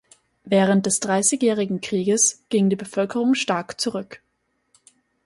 [0.45, 4.23] Während des Dreißigjährigen Krieges ging die Bevölkerung stark zurück.